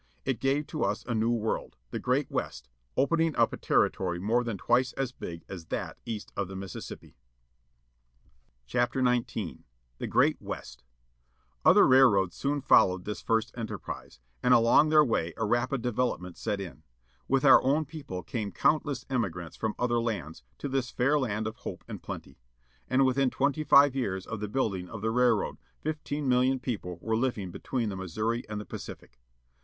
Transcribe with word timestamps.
It 0.25 0.39
gave 0.39 0.65
to 0.65 0.83
us 0.83 1.05
a 1.05 1.13
new 1.13 1.29
world, 1.29 1.75
the 1.91 1.99
great 1.99 2.27
West, 2.31 2.67
opening 2.97 3.35
up 3.35 3.53
a 3.53 3.55
territory 3.57 4.17
more 4.19 4.43
than 4.43 4.57
twice 4.57 4.93
as 4.93 5.11
big 5.11 5.43
as, 5.47 5.61
â 5.65 5.67
_^_^ 5.67 5.69
that 5.69 5.99
east 6.07 6.31
of 6.35 6.47
the 6.47 6.55
Mississippi. 6.55 7.15
BUFFALO 8.65 8.81
Bll.l. 9.03 9.21
!d4i 9.25 9.59
««* 9.79 9.97
THE 9.99 10.07
GREAT 10.07 10.41
WEST 10.41 10.83
THER 11.63 11.85
railroads 11.85 12.35
soon 12.35 12.61
followed 12.61 13.05
this 13.05 13.21
first 13.21 13.51
enterprise. 13.55 14.19
And 14.41 14.55
along 14.55 14.89
their 14.89 15.05
way 15.05 15.35
a 15.37 15.45
rapid 15.45 15.83
development 15.83 16.35
set 16.35 16.59
in. 16.59 16.81
With 17.27 17.45
our 17.45 17.63
own 17.63 17.85
people 17.85 18.23
came 18.23 18.51
count 18.51 18.83
less 18.83 19.05
emigrants 19.07 19.55
from 19.55 19.75
other 19.77 19.99
lands, 19.99 20.41
to 20.57 20.67
this 20.67 20.89
fair 20.89 21.19
land 21.19 21.45
of 21.45 21.57
hope 21.57 21.83
and 21.87 22.01
plenty. 22.01 22.39
And 22.87 23.05
within 23.05 23.29
twenty 23.29 23.63
five 23.63 23.95
years 23.95 24.25
of 24.25 24.39
the 24.39 24.49
building 24.49 24.89
of 24.89 25.03
the 25.03 25.11
railroad 25.11 25.57
fifteen 25.79 26.27
million 26.27 26.59
people 26.59 26.97
were 27.03 27.15
living 27.15 27.51
between 27.51 27.89
the 27.89 27.95
Missouri 27.95 28.43
and 28.49 28.59
the 28.59 28.65
Pacific. 28.65 29.19